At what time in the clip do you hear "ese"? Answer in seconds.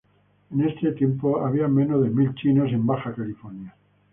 0.67-0.93